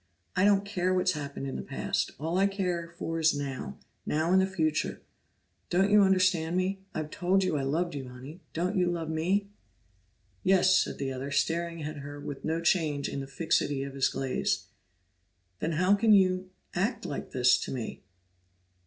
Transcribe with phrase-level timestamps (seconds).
[0.35, 4.33] I don't care what's happened in the past; all I care for is now, now
[4.33, 4.99] and the future.
[5.69, 6.79] Don't you understand me?
[6.95, 8.41] I've told you I loved you, Honey!
[8.51, 9.51] Don't you love me?"
[10.41, 14.09] "Yes," said the other, staring at her with no change in the fixity of his
[14.09, 14.65] gaze.
[15.59, 18.01] "Then how can you act like this to me?"